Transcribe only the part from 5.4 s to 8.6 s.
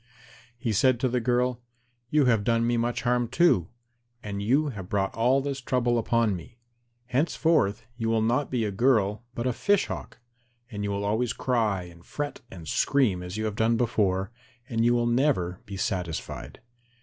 this trouble upon me. Henceforth you will be not